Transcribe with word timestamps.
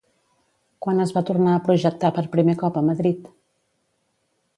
Quan 0.85 1.01
es 1.03 1.11
va 1.17 1.23
tornar 1.29 1.53
a 1.57 1.61
projectar 1.67 2.11
per 2.15 2.23
primer 2.37 2.57
cop 2.65 2.81
a 2.81 2.83
Madrid? 2.91 3.29